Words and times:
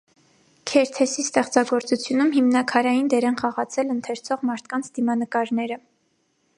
Քերթեսի 0.69 1.25
ստեղծագործությունում 1.31 2.31
հիմնաքարային 2.37 3.13
դեր 3.15 3.29
են 3.31 3.39
խաղացել 3.43 3.93
ընթերցող 3.97 4.49
մարդկանց 4.53 4.93
դիմանկարները։ 4.99 5.81